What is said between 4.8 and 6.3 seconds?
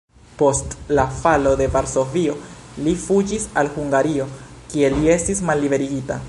li estis malliberigita.